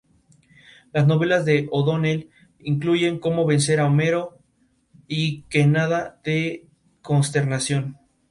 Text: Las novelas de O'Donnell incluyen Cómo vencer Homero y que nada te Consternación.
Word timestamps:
Las 0.93 1.05
novelas 1.05 1.45
de 1.45 1.67
O'Donnell 1.71 2.31
incluyen 2.57 3.19
Cómo 3.19 3.45
vencer 3.45 3.79
Homero 3.81 4.39
y 5.07 5.43
que 5.43 5.67
nada 5.67 6.19
te 6.23 6.65
Consternación. 7.03 7.99